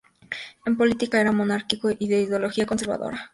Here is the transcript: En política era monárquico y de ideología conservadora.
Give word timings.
En 0.67 0.75
política 0.79 1.19
era 1.21 1.31
monárquico 1.31 1.91
y 1.91 2.07
de 2.07 2.23
ideología 2.23 2.65
conservadora. 2.65 3.29